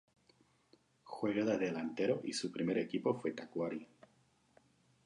[1.03, 3.87] Juega de delantero y su primer equipo fue Tacuary.